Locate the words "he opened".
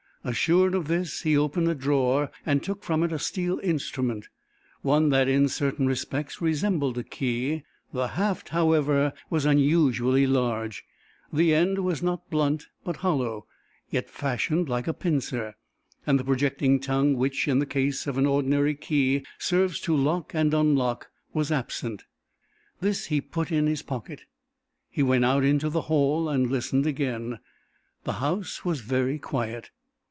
1.23-1.67